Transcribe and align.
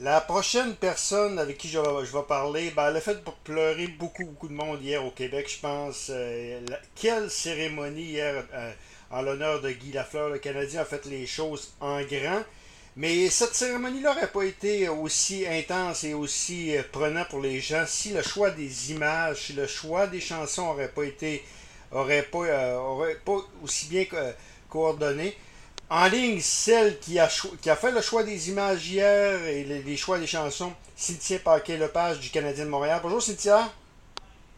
La 0.00 0.20
prochaine 0.20 0.74
personne 0.74 1.38
avec 1.38 1.56
qui 1.58 1.68
je 1.68 1.78
vais, 1.78 2.22
parler, 2.28 2.70
ben, 2.72 2.88
elle 2.90 2.96
a 2.96 3.00
fait 3.00 3.18
pleurer 3.44 3.86
beaucoup, 3.86 4.24
beaucoup 4.24 4.48
de 4.48 4.52
monde 4.52 4.82
hier 4.82 5.04
au 5.04 5.10
Québec, 5.10 5.48
je 5.48 5.60
pense. 5.60 6.08
Euh, 6.10 6.60
quelle 6.96 7.30
cérémonie 7.30 8.02
hier 8.02 8.44
euh, 8.54 8.72
en 9.10 9.22
l'honneur 9.22 9.60
de 9.60 9.70
Guy 9.70 9.92
Lafleur. 9.92 10.30
Le 10.30 10.38
Canadien 10.38 10.80
a 10.80 10.84
fait 10.84 11.04
les 11.06 11.26
choses 11.26 11.74
en 11.80 12.02
grand. 12.02 12.42
Mais 12.96 13.28
cette 13.30 13.54
cérémonie-là 13.54 14.14
n'aurait 14.14 14.30
pas 14.32 14.42
été 14.44 14.88
aussi 14.88 15.46
intense 15.46 16.02
et 16.04 16.14
aussi 16.14 16.76
euh, 16.76 16.82
prenant 16.90 17.24
pour 17.24 17.40
les 17.40 17.60
gens 17.60 17.84
si 17.86 18.10
le 18.10 18.22
choix 18.22 18.50
des 18.50 18.90
images, 18.92 19.46
si 19.46 19.52
le 19.52 19.66
choix 19.68 20.06
des 20.08 20.20
chansons 20.20 20.66
n'aurait 20.66 20.88
pas 20.88 21.04
été 21.04 21.44
aussi 23.62 23.86
bien 23.86 24.04
co- 24.06 24.16
coordonné. 24.68 25.36
En 25.90 26.06
ligne, 26.08 26.40
celle 26.40 26.98
qui 26.98 27.18
a, 27.18 27.28
cho- 27.28 27.54
qui 27.60 27.70
a 27.70 27.76
fait 27.76 27.92
le 27.92 28.00
choix 28.00 28.22
des 28.24 28.48
images 28.48 28.88
hier 28.88 29.44
et 29.44 29.64
les, 29.64 29.82
les 29.82 29.96
choix 29.96 30.18
des 30.18 30.26
chansons, 30.26 30.72
Cynthia 30.96 31.38
Paquet-Lepage 31.38 32.20
du 32.20 32.30
Canadien 32.30 32.64
de 32.64 32.70
Montréal. 32.70 33.00
Bonjour 33.02 33.22
Cynthia, 33.22 33.70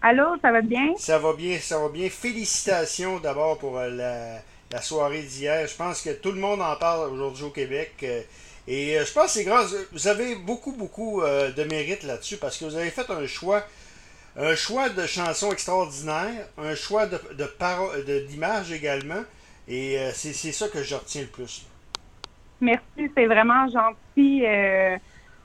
Allô, 0.02 0.36
ça 0.40 0.52
va 0.52 0.60
bien? 0.62 0.94
ça 0.98 1.18
va 1.18 1.32
bien, 1.32 1.58
ça 1.60 1.78
va 1.78 1.88
bien. 1.88 2.08
Félicitations 2.08 3.18
d'abord 3.18 3.58
pour 3.58 3.76
euh, 3.78 3.88
la, 3.90 4.40
la 4.70 4.82
soirée 4.82 5.22
d'hier. 5.22 5.66
Je 5.66 5.74
pense 5.74 6.00
que 6.00 6.10
tout 6.10 6.30
le 6.32 6.40
monde 6.40 6.62
en 6.62 6.76
parle 6.76 7.10
aujourd'hui 7.12 7.44
au 7.44 7.50
Québec. 7.50 7.92
euh, 8.04 8.22
Et 8.68 8.98
euh, 8.98 9.04
je 9.04 9.12
pense 9.12 9.26
que 9.26 9.30
c'est 9.32 9.44
grâce. 9.44 9.74
Vous 9.92 10.06
avez 10.06 10.36
beaucoup, 10.36 10.72
beaucoup 10.72 11.22
de 11.22 11.64
mérite 11.64 12.04
là-dessus 12.04 12.36
parce 12.36 12.56
que 12.56 12.64
vous 12.66 12.76
avez 12.76 12.90
fait 12.90 13.10
un 13.10 13.26
choix. 13.26 13.64
Un 14.36 14.54
choix 14.54 14.90
de 14.90 15.06
chansons 15.06 15.50
extraordinaires, 15.50 16.46
un 16.58 16.74
choix 16.74 17.06
de, 17.06 17.18
de- 17.34 18.20
d'images 18.28 18.70
également. 18.70 19.22
Et 19.68 19.98
euh, 19.98 20.10
c'est 20.12 20.32
c'est 20.32 20.52
ça 20.52 20.68
que 20.68 20.82
je 20.82 20.94
retiens 20.94 21.22
le 21.22 21.28
plus. 21.28 21.66
Merci, 22.60 23.10
c'est 23.16 23.26
vraiment 23.26 23.66
gentil. 23.68 24.44
Euh, 24.46 24.96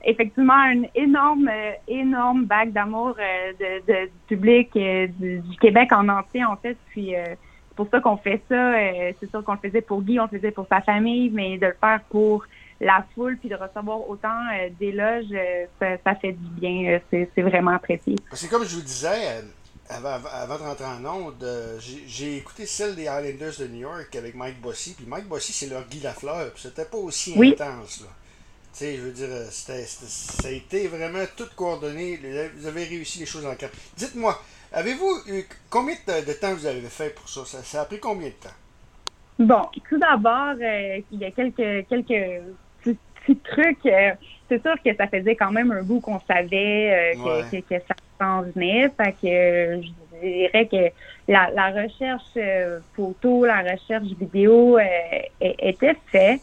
effectivement, 0.04 0.64
une 0.70 0.86
énorme, 0.94 1.48
euh, 1.52 1.72
énorme 1.88 2.44
vague 2.46 2.72
d'amour 2.72 3.14
de, 3.16 3.80
de- 3.86 4.06
du 4.06 4.12
public 4.28 4.70
du, 4.74 5.40
du 5.40 5.56
Québec 5.58 5.92
en 5.92 6.08
entier, 6.08 6.44
en 6.44 6.56
fait. 6.56 6.76
Puis 6.90 7.12
c'est 7.14 7.74
pour 7.76 7.88
ça 7.90 8.00
qu'on 8.00 8.16
fait 8.16 8.40
ça. 8.48 8.72
C'est 9.20 9.28
sûr 9.30 9.42
qu'on 9.44 9.54
le 9.54 9.58
faisait 9.58 9.80
pour 9.82 10.02
Guy, 10.02 10.18
on 10.20 10.28
le 10.30 10.38
faisait 10.38 10.52
pour 10.52 10.66
sa 10.68 10.80
famille, 10.80 11.30
mais 11.30 11.58
de 11.58 11.66
le 11.66 11.76
faire 11.80 12.00
pour 12.08 12.44
la 12.80 13.04
foule 13.14 13.36
puis 13.38 13.48
de 13.48 13.54
recevoir 13.54 14.08
autant 14.08 14.40
d'éloges, 14.80 15.26
ça, 15.78 15.96
ça 16.04 16.14
fait 16.16 16.32
du 16.32 16.48
bien. 16.60 17.00
C'est, 17.10 17.28
c'est 17.34 17.42
vraiment 17.42 17.72
apprécié. 17.72 18.16
C'est 18.32 18.48
comme 18.48 18.64
je 18.64 18.74
vous 18.76 18.82
disais, 18.82 19.42
avant, 19.88 20.18
avant- 20.30 20.56
de 20.58 20.62
rentrer 20.62 20.84
en 20.84 21.04
onde, 21.04 21.42
euh, 21.42 21.78
j'ai 22.06 22.36
écouté 22.36 22.66
celle 22.66 22.94
des 22.94 23.08
Highlanders 23.08 23.54
de 23.58 23.66
New 23.66 23.80
York 23.80 24.14
avec 24.16 24.34
Mike 24.34 24.60
Bossy. 24.60 24.94
Puis 24.94 25.04
Mike 25.06 25.26
Bossy, 25.26 25.52
c'est 25.52 25.66
leur 25.66 25.86
Guy 25.88 26.00
Lafleur. 26.00 26.50
Puis 26.52 26.62
c'était 26.62 26.84
pas 26.84 26.96
aussi 26.98 27.34
Oui. 27.36 27.54
intense, 27.58 28.00
là. 28.00 28.06
Tu 28.72 28.78
sais, 28.78 28.96
je 28.96 29.02
veux 29.02 29.10
dire, 29.12 29.28
euh, 29.30 29.46
c'était- 29.50 29.84
c'était- 29.84 30.06
ça 30.42 30.48
a 30.48 30.50
été 30.50 30.88
vraiment 30.88 31.24
tout 31.36 31.48
coordonné. 31.54 32.18
Vous 32.56 32.66
avez 32.66 32.84
réussi 32.84 33.18
les 33.18 33.26
choses 33.26 33.44
en 33.44 33.54
camp. 33.54 33.68
Dites-moi, 33.96 34.40
avez-vous 34.72 35.12
eu 35.26 35.44
combien 35.68 35.94
de, 36.06 36.24
de 36.26 36.32
temps 36.32 36.54
vous 36.54 36.64
avez 36.64 36.80
fait 36.82 37.10
pour 37.14 37.28
ça? 37.28 37.44
ça? 37.44 37.62
ça 37.62 37.82
a 37.82 37.84
pris 37.84 38.00
combien 38.00 38.28
de 38.28 38.32
temps? 38.34 38.48
Bon, 39.38 39.62
tout 39.88 39.98
d'abord, 39.98 40.54
euh, 40.62 41.00
il 41.10 41.18
y 41.18 41.24
a 41.26 41.30
quelques 41.32 41.86
quelques 41.88 42.42
petits, 42.82 42.98
petits 43.26 43.36
trucs. 43.40 43.86
euh, 43.86 44.12
c'est 44.48 44.62
sûr 44.62 44.74
que 44.82 44.94
ça 44.96 45.06
faisait 45.08 45.36
quand 45.36 45.50
même 45.52 45.70
un 45.72 45.82
bout 45.82 46.00
qu'on 46.00 46.20
savait 46.20 47.14
euh, 47.14 47.14
que, 47.14 47.42
Ouais. 47.56 47.62
que, 47.62 47.74
que 47.74 47.80
ça 47.88 47.94
venait. 48.54 48.90
Que 48.98 49.26
euh, 49.26 49.82
je 49.82 50.26
dirais 50.26 50.66
que 50.66 50.92
la, 51.28 51.70
recherche 51.70 52.22
euh, 52.36 52.80
photo, 52.94 53.44
la 53.44 53.60
recherche 53.60 54.08
vidéo 54.18 54.78
euh, 54.78 54.82
était 55.40 55.96
faite. 56.06 56.40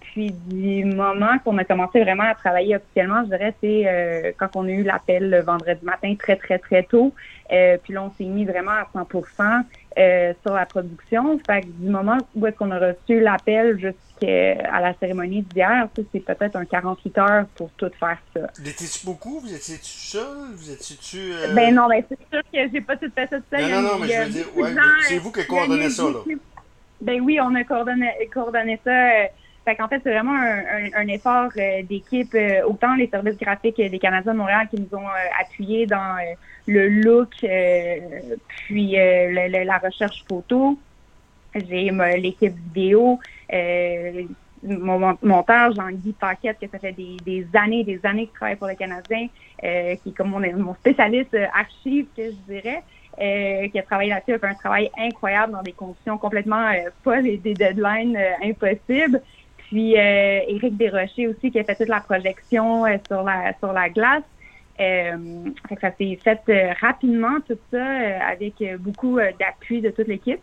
Puis 0.00 0.32
du 0.46 0.84
moment 0.84 1.38
qu'on 1.44 1.58
a 1.58 1.64
commencé 1.64 2.02
vraiment 2.02 2.24
à 2.24 2.34
travailler 2.34 2.76
officiellement, 2.76 3.22
je 3.24 3.28
dirais, 3.28 3.54
c'est 3.60 4.34
quand 4.36 4.56
on 4.56 4.66
a 4.66 4.70
eu 4.70 4.82
l'appel 4.82 5.30
le 5.30 5.40
vendredi 5.42 5.84
matin 5.84 6.14
très, 6.18 6.34
très, 6.36 6.58
très 6.58 6.82
tôt. 6.82 7.14
Puis 7.48 7.92
là, 7.92 8.02
on 8.02 8.10
s'est 8.18 8.24
mis 8.24 8.44
vraiment 8.44 8.72
à 8.72 8.88
100 8.92 9.06
euh, 9.98 10.32
sur 10.44 10.54
la 10.54 10.64
production. 10.66 11.38
Fait 11.46 11.62
que 11.62 11.66
du 11.66 11.88
moment 11.90 12.18
où 12.34 12.46
est-ce 12.46 12.56
qu'on 12.56 12.70
a 12.70 12.78
reçu 12.78 13.20
l'appel 13.20 13.78
jusqu'à 13.78 14.80
la 14.80 14.94
cérémonie 15.00 15.42
d'hier, 15.42 15.88
c'est 15.96 16.20
peut-être 16.20 16.56
un 16.56 16.64
48 16.64 17.18
heures 17.18 17.46
pour 17.56 17.70
tout 17.72 17.90
faire 17.98 18.18
ça. 18.34 18.40
Vous 18.58 18.68
étiez-tu 18.68 19.06
beaucoup? 19.06 19.40
Vous 19.40 19.52
étiez-tu 19.54 19.84
seul? 19.90 20.52
Vous 20.54 20.70
étiez-tu. 20.70 21.32
euh, 21.32 21.54
Ben 21.54 21.74
non, 21.74 21.88
ben 21.88 22.02
c'est 22.08 22.18
sûr 22.32 22.42
que 22.52 22.70
j'ai 22.72 22.80
pas 22.80 22.96
tout 22.96 23.10
fait 23.14 23.28
ça 23.28 23.38
seul. 23.50 23.70
Non, 23.70 23.82
non, 23.82 23.98
mais 24.00 24.08
je 24.08 24.22
veux 24.22 24.30
dire, 24.30 24.46
ouais, 24.56 24.70
c'est 25.08 25.16
euh, 25.16 25.20
vous 25.20 25.32
qui 25.32 25.40
a 25.40 25.44
coordonnez 25.44 25.90
ça, 25.90 26.04
là. 26.04 26.18
Ben 27.00 27.20
oui, 27.20 27.38
on 27.40 27.54
a 27.54 27.64
coordonné, 27.64 28.10
coordonné 28.32 28.80
ça. 28.84 29.10
Fait 29.68 29.76
qu'en 29.76 29.86
fait, 29.86 30.00
c'est 30.02 30.12
vraiment 30.12 30.32
un, 30.32 31.08
effort 31.08 31.50
euh, 31.58 31.82
d'équipe, 31.82 32.34
euh, 32.34 32.62
autant 32.64 32.94
les 32.94 33.06
services 33.06 33.36
graphiques 33.36 33.76
des 33.76 33.98
Canadiens 33.98 34.32
de 34.32 34.38
Montréal 34.38 34.66
qui 34.70 34.80
nous 34.80 34.98
ont 34.98 35.06
euh, 35.06 35.42
appuyés 35.42 35.84
dans 35.84 36.16
le 36.66 36.88
look, 36.88 37.34
puis 38.46 38.92
la 38.92 39.78
recherche 39.78 40.24
photo. 40.26 40.78
J'ai 41.54 41.90
l'équipe 42.16 42.54
vidéo, 42.54 43.20
mon 44.62 44.98
mon- 44.98 45.18
monteur, 45.22 45.74
Jean-Guy 45.74 46.14
Paquette, 46.18 46.58
que 46.58 46.68
ça 46.68 46.78
fait 46.78 46.92
des, 46.92 47.18
des 47.22 47.46
années, 47.52 47.84
des 47.84 48.00
années 48.04 48.24
qu'il 48.24 48.36
travaille 48.36 48.56
pour 48.56 48.68
le 48.68 48.74
Canadien, 48.74 49.28
qui 49.60 49.66
est 49.66 50.16
comme 50.16 50.30
mon, 50.30 50.74
spécialiste 50.76 51.36
archive, 51.52 52.06
que 52.16 52.30
je 52.30 52.52
dirais, 52.54 52.82
qui 53.70 53.78
a 53.78 53.82
travaillé 53.82 54.10
là-dessus, 54.10 54.32
a 54.32 54.38
fait 54.38 54.46
un 54.46 54.54
travail 54.54 54.90
incroyable 54.96 55.52
dans 55.52 55.62
des 55.62 55.72
conditions 55.72 56.16
complètement 56.16 56.68
euh, 56.68 56.88
pas 57.04 57.20
des, 57.20 57.36
des 57.36 57.52
deadlines 57.52 58.18
impossibles. 58.42 59.20
Puis 59.68 59.96
euh, 59.98 60.40
Éric 60.48 60.76
Desrochers 60.76 61.28
aussi 61.28 61.50
qui 61.50 61.58
a 61.60 61.64
fait 61.64 61.74
toute 61.76 61.88
la 61.88 62.00
projection 62.00 62.86
euh, 62.86 62.96
sur 63.06 63.22
la 63.22 63.52
sur 63.58 63.72
la 63.72 63.88
glace. 63.90 64.22
Euh, 64.80 65.16
fait 65.68 65.74
que 65.74 65.80
ça 65.80 65.90
s'est 65.98 66.18
fait 66.22 66.40
euh, 66.48 66.72
rapidement 66.80 67.40
tout 67.46 67.58
ça 67.70 67.76
euh, 67.76 68.18
avec 68.32 68.54
euh, 68.62 68.76
beaucoup 68.78 69.18
d'appui 69.38 69.80
de 69.80 69.90
toute 69.90 70.06
l'équipe. 70.08 70.40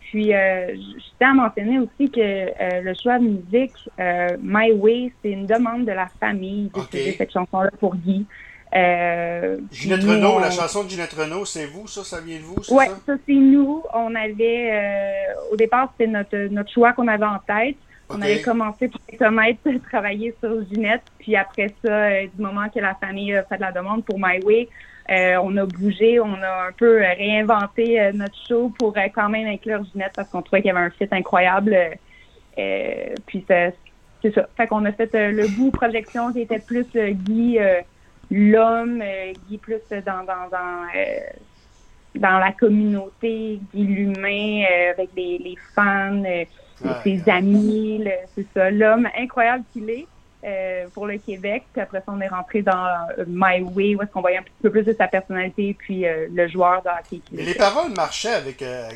Puis 0.00 0.34
euh, 0.34 0.74
je 0.74 1.04
tiens 1.18 1.32
à 1.32 1.34
mentionner 1.34 1.78
aussi 1.78 2.10
que 2.10 2.20
euh, 2.20 2.80
le 2.82 2.94
choix 3.00 3.18
de 3.18 3.24
musique 3.24 3.74
euh, 4.00 4.36
My 4.42 4.72
Way, 4.72 5.12
c'est 5.22 5.30
une 5.32 5.46
demande 5.46 5.84
de 5.86 5.92
la 5.92 6.08
famille 6.18 6.70
de 6.92 7.12
cette 7.18 7.32
chanson-là 7.32 7.70
pour 7.78 7.94
Guy. 7.96 8.24
Euh, 8.74 9.58
Ginette 9.70 10.00
puis 10.00 10.10
Renault, 10.10 10.34
on- 10.36 10.38
la 10.40 10.50
chanson 10.50 10.82
de 10.84 10.88
Ginette 10.88 11.12
Renault, 11.12 11.44
c'est 11.44 11.66
vous, 11.66 11.86
ça? 11.86 12.02
Ça 12.02 12.20
vient 12.20 12.38
de 12.38 12.42
vous, 12.42 12.56
Ouais, 12.74 12.86
ça? 12.86 12.96
ça 13.06 13.12
c'est 13.26 13.32
nous. 13.34 13.82
On 13.92 14.14
avait 14.14 14.70
euh, 14.72 15.52
au 15.52 15.56
départ 15.56 15.92
c'était 15.96 16.10
notre 16.10 16.36
notre 16.50 16.72
choix 16.72 16.92
qu'on 16.92 17.06
avait 17.06 17.24
en 17.24 17.38
tête. 17.46 17.76
On 18.10 18.20
avait 18.20 18.42
commencé 18.42 18.88
par 18.88 19.28
commettre 19.28 19.68
travailler 19.90 20.34
sur 20.40 20.64
Ginette, 20.68 21.02
puis 21.18 21.36
après 21.36 21.74
ça, 21.82 21.88
euh, 21.88 22.26
du 22.34 22.42
moment 22.42 22.68
que 22.68 22.80
la 22.80 22.94
famille 22.94 23.34
a 23.34 23.42
fait 23.44 23.58
la 23.58 23.72
demande 23.72 24.04
pour 24.04 24.18
My 24.18 24.40
Way, 24.44 24.68
euh, 25.10 25.36
on 25.42 25.56
a 25.56 25.66
bougé, 25.66 26.20
on 26.20 26.34
a 26.34 26.68
un 26.68 26.72
peu 26.72 26.98
réinventé 26.98 28.00
euh, 28.00 28.12
notre 28.12 28.36
show 28.48 28.72
pour 28.78 28.96
euh, 28.96 29.08
quand 29.14 29.28
même 29.28 29.46
inclure 29.46 29.84
Ginette 29.92 30.12
parce 30.14 30.28
qu'on 30.30 30.42
trouvait 30.42 30.62
qu'il 30.62 30.68
y 30.68 30.76
avait 30.76 30.86
un 30.86 30.90
fit 30.90 31.08
incroyable. 31.10 31.76
puis 33.26 33.44
c'est 33.48 33.74
ça. 34.34 34.48
Fait 34.56 34.66
qu'on 34.66 34.84
a 34.86 34.92
fait 34.92 35.10
le 35.12 35.46
bout 35.48 35.70
projection 35.70 36.32
qui 36.32 36.40
était 36.40 36.58
plus 36.58 36.86
Guy 36.94 37.58
l'homme, 38.30 39.02
euh, 39.02 39.32
Guy 39.48 39.58
plus 39.58 39.80
dans 39.90 40.24
dans 40.24 40.48
dans 40.50 40.86
euh, 40.94 41.20
dans 42.14 42.38
la 42.38 42.52
communauté, 42.52 43.60
Guy 43.72 43.84
l'humain, 43.84 44.64
euh, 44.70 44.92
avec 44.92 45.10
les, 45.16 45.38
les 45.38 45.56
fans, 45.74 46.22
euh, 46.24 46.44
Ouais, 46.80 46.90
ses 47.04 47.22
ouais. 47.26 47.28
amis, 47.28 47.98
le- 47.98 48.10
c'est 48.36 48.48
ça, 48.54 48.70
l'homme 48.70 49.08
incroyable 49.16 49.64
qu'il 49.72 49.88
est 49.90 50.10
euh, 50.44 50.88
pour 50.94 51.06
le 51.06 51.18
Québec. 51.18 51.68
Puis 51.72 51.82
après 51.82 51.98
ça, 52.00 52.06
on 52.08 52.20
est 52.20 52.28
rentré 52.28 52.62
dans 52.62 53.08
euh, 53.18 53.24
My 53.28 53.62
Way, 53.62 53.96
où 53.96 54.02
est-ce 54.02 54.10
qu'on 54.10 54.20
voyait 54.20 54.38
un 54.38 54.42
petit 54.42 54.52
peu 54.62 54.70
plus 54.70 54.84
de 54.84 54.94
sa 54.98 55.08
personnalité, 55.08 55.74
puis 55.74 56.06
euh, 56.06 56.28
le 56.32 56.48
joueur 56.48 56.82
de 56.82 56.88
hockey 56.88 57.20
qu'il 57.20 57.38
Mais 57.38 57.44
les 57.44 57.54
paroles 57.54 57.92
marchaient 57.92 58.34
avec. 58.34 58.62
euh, 58.62 58.90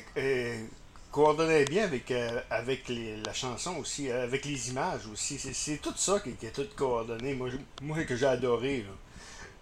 coordonnaient 1.11 1.65
bien 1.65 1.84
avec, 1.84 2.11
euh, 2.11 2.41
avec 2.50 2.88
les- 2.88 3.17
la 3.17 3.33
chanson 3.33 3.77
aussi, 3.78 4.11
avec 4.11 4.44
les 4.44 4.71
images 4.71 5.06
aussi. 5.06 5.38
C'est- 5.38 5.55
C'est 5.55 5.78
tout 5.78 5.94
ça 5.97 6.21
qui, 6.21 6.33
qui 6.34 6.47
est 6.47 6.50
tout 6.53 6.67
coordonné, 6.77 7.34
moi, 7.34 7.49
moi 7.83 8.05
que 8.05 8.14
j'ai 8.17 8.26
adoré. 8.26 8.85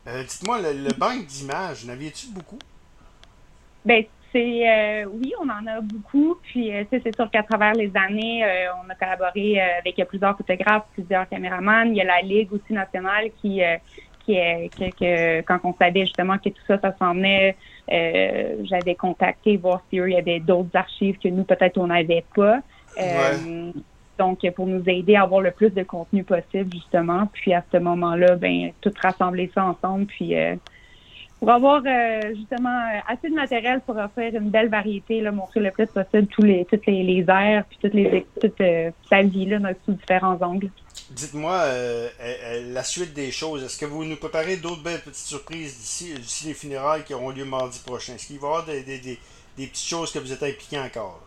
là. 0.06 0.12
Euh, 0.12 0.24
Dites-moi, 0.24 0.60
le, 0.62 0.72
le 0.74 0.92
banque 0.94 1.26
d'images, 1.26 1.84
n'aviez-tu 1.86 2.28
beaucoup? 2.28 2.62
Ben, 3.84 4.04
c'est 4.36 4.68
euh, 4.68 5.06
oui, 5.10 5.32
on 5.40 5.48
en 5.48 5.66
a 5.66 5.80
beaucoup. 5.80 6.36
Puis 6.42 6.74
euh, 6.74 6.84
c'est 6.90 7.14
sûr 7.16 7.30
qu'à 7.30 7.42
travers 7.42 7.74
les 7.74 7.90
années, 7.96 8.44
euh, 8.44 8.66
on 8.84 8.90
a 8.90 8.94
collaboré 8.94 9.60
avec 9.60 9.96
plusieurs 10.08 10.36
photographes, 10.36 10.84
plusieurs 10.92 11.28
caméramans. 11.28 11.88
Il 11.88 11.96
y 11.96 12.00
a 12.02 12.04
la 12.04 12.20
Ligue 12.20 12.52
aussi 12.52 12.72
nationale 12.72 13.30
qui 13.40 13.62
qui 14.20 14.34
est 14.34 14.72
que, 14.76 14.90
que- 14.90 15.40
quand 15.42 15.60
on 15.64 15.74
savait 15.76 16.04
justement 16.04 16.36
que 16.38 16.50
tout 16.50 16.62
ça, 16.66 16.78
ça 16.80 16.94
s'en 16.98 17.14
venait, 17.14 17.56
j'avais 17.88 18.94
contacté 18.96 19.56
voir 19.56 19.82
si 19.88 19.98
eux, 19.98 20.10
il 20.10 20.14
y 20.14 20.18
avait 20.18 20.40
d'autres 20.40 20.74
archives 20.74 21.18
que 21.18 21.28
nous 21.28 21.44
peut-être 21.44 21.78
on 21.78 21.86
n'avait 21.86 22.26
pas. 22.34 22.60
Donc, 24.18 24.40
pour 24.56 24.66
nous 24.66 24.82
aider 24.88 25.14
à 25.14 25.22
avoir 25.22 25.42
le 25.42 25.50
plus 25.50 25.70
de 25.70 25.82
contenu 25.82 26.24
possible, 26.24 26.70
justement. 26.70 27.28
Puis 27.34 27.52
à 27.52 27.62
ce 27.70 27.76
moment-là, 27.76 28.36
ben, 28.36 28.72
tout 28.80 28.92
rassembler 29.00 29.50
ça 29.54 29.64
ensemble, 29.64 30.06
puis 30.06 30.34
pour 31.46 31.54
avoir 31.54 31.80
justement 32.34 33.00
assez 33.06 33.30
de 33.30 33.34
matériel 33.36 33.80
pour 33.86 33.96
offrir 33.96 34.34
une 34.34 34.50
belle 34.50 34.68
variété, 34.68 35.22
montrer 35.30 35.60
le 35.60 35.70
plus 35.70 35.86
possible 35.86 36.26
tous 36.26 36.42
les, 36.42 36.64
toutes 36.64 36.84
les, 36.86 37.04
les 37.04 37.24
airs 37.28 37.64
puis 37.68 37.78
toutes 37.80 37.94
les 37.94 38.26
toute 38.40 38.60
sa 39.08 39.22
vie 39.22 39.46
là, 39.46 39.60
sous 39.84 39.92
différents 39.92 40.36
angles. 40.42 40.70
Dites-moi 41.12 41.66
la 42.72 42.82
suite 42.82 43.14
des 43.14 43.30
choses. 43.30 43.62
Est-ce 43.62 43.78
que 43.78 43.86
vous 43.86 44.04
nous 44.04 44.16
préparez 44.16 44.56
d'autres 44.56 44.82
belles 44.82 45.02
petites 45.02 45.28
surprises 45.28 45.78
d'ici, 45.78 46.14
les 46.48 46.54
funérailles 46.54 47.04
qui 47.04 47.14
auront 47.14 47.30
lieu 47.30 47.44
mardi 47.44 47.78
prochain? 47.78 48.14
Est-ce 48.14 48.26
qu'il 48.26 48.40
va 48.40 48.48
y 48.48 48.50
avoir 48.50 48.66
des, 48.66 48.82
des, 48.82 48.98
des, 48.98 49.18
des 49.56 49.66
petites 49.68 49.88
choses 49.88 50.10
que 50.10 50.18
vous 50.18 50.32
êtes 50.32 50.42
impliqués 50.42 50.80
encore? 50.80 51.20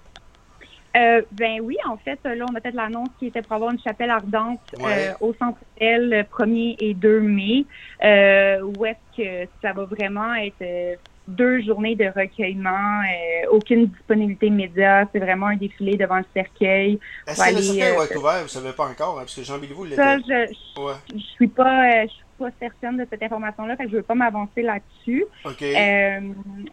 Euh, 0.98 1.22
ben 1.32 1.62
oui, 1.62 1.78
en 1.88 1.98
fait, 1.98 2.20
là, 2.24 2.46
on 2.50 2.56
a 2.56 2.62
fait 2.62 2.72
l'annonce 2.72 3.10
qui 3.20 3.28
était 3.28 3.42
pour 3.42 3.54
avoir 3.54 3.72
une 3.72 3.80
chapelle 3.80 4.10
ardente 4.10 4.60
euh, 4.80 5.14
au 5.22 5.34
centre 5.34 5.60
le 5.80 6.24
1er 6.24 6.76
et 6.80 6.94
2 6.94 7.20
mai, 7.22 7.66
euh, 8.04 8.62
où 8.62 8.86
est-ce 8.86 9.18
que 9.18 9.50
ça 9.62 9.72
va 9.74 9.86
vraiment 9.86 10.34
être 10.34 10.62
euh, 10.62 10.96
deux 11.28 11.62
journées 11.62 11.96
de 11.96 12.06
recueillement, 12.06 13.04
aucune 13.52 13.86
disponibilité 13.86 14.50
média, 14.50 15.08
c'est 15.12 15.20
vraiment 15.20 15.48
un 15.48 15.58
défilé 15.58 15.96
devant 15.96 16.18
le 16.18 16.26
cercueil. 16.34 17.00
Est-ce 17.28 17.50
que 17.50 17.56
le 17.56 17.62
cercueil 17.62 17.96
va 17.96 18.04
être 18.06 18.18
ouvert? 18.18 18.38
Vous 18.38 18.44
ne 18.44 18.48
savez 18.48 18.72
pas 18.72 18.86
encore, 18.86 19.18
hein, 19.18 19.22
parce 19.22 19.36
que 19.36 19.44
Jean 19.44 19.60
Béliveau 19.60 19.86
l'était. 19.86 19.98
Ça, 19.98 20.18
je, 20.18 20.82
ouais. 20.82 20.94
je, 21.14 21.20
suis 21.20 21.48
pas... 21.48 22.08
Je 22.08 22.14
pas 22.40 22.50
certaine 22.60 22.98
de 22.98 23.06
cette 23.10 23.22
information-là, 23.22 23.76
fait 23.76 23.86
que 23.86 23.92
je 23.92 23.96
veux 23.98 24.04
pas 24.04 24.16
m'avancer 24.16 24.62
là-dessus. 24.62 25.26
Euh, 25.46 26.20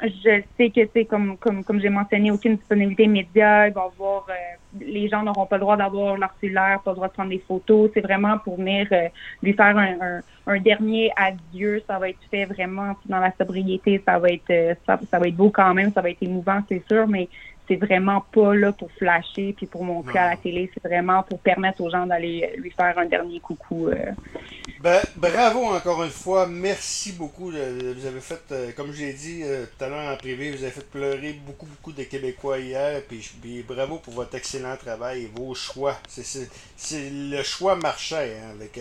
je 0.02 0.42
sais 0.56 0.70
que 0.70 0.80
c'est 0.92 1.04
comme 1.04 1.36
comme 1.38 1.64
comme 1.64 1.80
j'ai 1.80 1.88
mentionné, 1.88 2.30
aucune 2.30 2.56
disponibilité 2.56 3.06
média. 3.06 3.68
Il 3.68 3.74
va 3.74 3.82
avoir, 3.82 4.26
euh, 4.30 4.34
les 4.80 5.08
gens 5.08 5.22
n'auront 5.22 5.46
pas 5.46 5.56
le 5.56 5.62
droit 5.62 5.76
d'avoir 5.76 6.16
leur 6.16 6.34
cellulaire, 6.40 6.80
pas 6.84 6.92
le 6.92 6.96
droit 6.96 7.08
de 7.08 7.12
prendre 7.12 7.30
des 7.30 7.44
photos. 7.46 7.90
C'est 7.92 8.00
vraiment 8.00 8.38
pour 8.38 8.56
venir 8.56 8.86
euh, 8.92 9.08
lui 9.42 9.52
faire 9.52 9.76
un, 9.76 10.20
un, 10.46 10.60
dernier 10.60 11.10
adieu. 11.16 11.82
Ça 11.86 11.98
va 11.98 12.08
être 12.08 12.24
fait 12.30 12.44
vraiment 12.44 12.94
dans 13.06 13.20
la 13.20 13.32
sobriété. 13.38 14.00
Ça 14.06 14.18
va 14.18 14.30
être 14.30 14.76
ça, 14.86 14.98
ça 15.10 15.18
va 15.18 15.26
être 15.26 15.36
beau 15.36 15.50
quand 15.50 15.74
même. 15.74 15.92
Ça 15.92 16.00
va 16.00 16.10
être 16.10 16.22
émouvant, 16.22 16.60
c'est 16.68 16.82
sûr, 16.88 17.08
mais 17.08 17.28
c'est 17.68 17.76
vraiment 17.76 18.24
pas 18.32 18.54
là 18.54 18.72
pour 18.72 18.90
flasher 18.92 19.52
puis 19.56 19.66
pour 19.66 19.84
montrer 19.84 20.18
à 20.18 20.30
la 20.30 20.36
télé. 20.36 20.70
C'est 20.72 20.86
vraiment 20.86 21.22
pour 21.22 21.38
permettre 21.40 21.80
aux 21.80 21.90
gens 21.90 22.06
d'aller 22.06 22.52
lui 22.56 22.70
faire 22.70 22.98
un 22.98 23.06
dernier 23.06 23.40
coucou. 23.40 23.88
Euh. 23.88 24.12
Ben, 24.80 25.00
bravo 25.16 25.64
encore 25.64 26.04
une 26.04 26.10
fois. 26.10 26.46
Merci 26.46 27.12
beaucoup. 27.12 27.50
Vous 27.50 28.06
avez 28.06 28.20
fait, 28.20 28.42
euh, 28.52 28.70
comme 28.76 28.92
je 28.92 29.00
l'ai 29.00 29.12
dit 29.12 29.42
euh, 29.42 29.64
tout 29.66 29.84
à 29.84 29.88
l'heure 29.88 30.12
en 30.12 30.16
privé, 30.16 30.50
vous 30.50 30.62
avez 30.62 30.72
fait 30.72 30.88
pleurer 30.88 31.32
beaucoup, 31.44 31.66
beaucoup 31.66 31.92
de 31.92 32.02
Québécois 32.04 32.58
hier. 32.58 33.02
Puis, 33.08 33.64
bravo 33.66 33.98
pour 33.98 34.14
votre 34.14 34.34
excellent 34.34 34.76
travail 34.76 35.24
et 35.24 35.30
vos 35.34 35.54
choix. 35.54 35.96
C'est 36.08 37.10
le 37.10 37.42
choix 37.42 37.76
marchait 37.76 38.36
hein, 38.40 38.50
avec, 38.54 38.78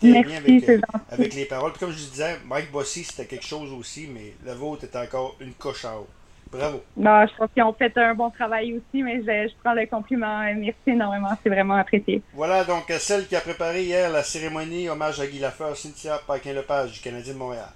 bien 0.00 0.36
avec, 0.36 0.82
avec 1.10 1.34
les 1.34 1.44
paroles. 1.44 1.72
Puis 1.72 1.80
comme 1.80 1.92
je 1.92 2.10
disais, 2.10 2.38
Mike 2.46 2.70
Bossy, 2.70 3.04
c'était 3.04 3.26
quelque 3.26 3.46
chose 3.46 3.72
aussi, 3.72 4.08
mais 4.12 4.34
le 4.44 4.52
vôtre 4.52 4.84
est 4.84 4.96
encore 4.96 5.36
une 5.40 5.52
coche 5.52 5.84
à 5.84 5.98
haut. 5.98 6.08
Bravo. 6.54 6.82
Non, 6.96 7.26
je 7.26 7.36
pense 7.36 7.50
qu'ils 7.52 7.62
ont 7.64 7.72
fait 7.72 7.92
un 7.96 8.14
bon 8.14 8.30
travail 8.30 8.74
aussi, 8.74 9.02
mais 9.02 9.20
je, 9.22 9.52
prends 9.62 9.74
le 9.74 9.86
compliment. 9.86 10.40
Merci 10.56 10.78
énormément, 10.86 11.30
c'est 11.42 11.50
vraiment 11.50 11.74
apprécié. 11.74 12.22
Voilà 12.32 12.64
donc 12.64 12.84
celle 12.98 13.26
qui 13.26 13.34
a 13.34 13.40
préparé 13.40 13.82
hier 13.82 14.10
la 14.10 14.22
cérémonie 14.22 14.88
hommage 14.88 15.20
à 15.20 15.26
Guy 15.26 15.40
Lafleur, 15.40 15.76
Cynthia 15.76 16.20
Paquin-Lepage 16.26 16.92
du 16.92 17.00
Canadien 17.00 17.34
de 17.34 17.38
Montréal. 17.38 17.68